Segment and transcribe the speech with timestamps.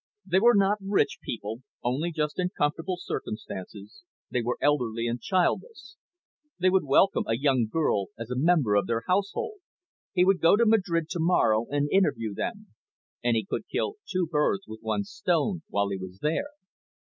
[0.25, 5.95] They were not rich people, only just in comfortable circumstances, they were elderly and childless.
[6.57, 9.59] They would welcome a young girl as a member of their household.
[10.11, 12.69] He would go to Madrid to morrow and interview them.
[13.23, 16.49] And he could kill two birds with one stone while he was there.